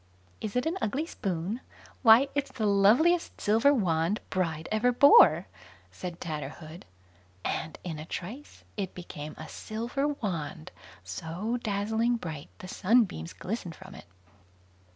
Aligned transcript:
"Is 0.41 0.55
it 0.55 0.65
an 0.65 0.79
ugly 0.81 1.05
spoon? 1.05 1.61
why, 2.01 2.29
it's 2.33 2.51
the 2.51 2.65
loveliest 2.65 3.39
silver 3.39 3.71
wand 3.71 4.19
bride 4.31 4.67
ever 4.71 4.91
bore", 4.91 5.45
said 5.91 6.19
Tatterhood; 6.19 6.85
and 7.45 7.77
in 7.83 7.99
a 7.99 8.05
trice 8.05 8.63
it 8.75 8.95
became 8.95 9.35
a 9.37 9.47
silver 9.47 10.07
wand, 10.07 10.71
so 11.03 11.57
dazzling 11.61 12.15
bright, 12.17 12.49
the 12.57 12.67
sunbeams 12.67 13.33
glistened 13.33 13.75
from 13.75 13.93
it. 13.93 14.05